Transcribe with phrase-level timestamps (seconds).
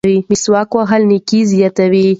[0.31, 2.05] مسواک وهل نیکي زیاتوي.